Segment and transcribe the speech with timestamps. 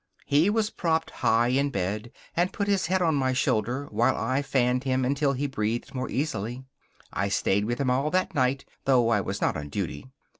[0.25, 4.41] He was propped high in bed and put his head on my shoulder while I
[4.41, 6.63] fanned him until he breathed more easily.
[7.13, 10.07] I stayed with him all that night, though I was not on duty.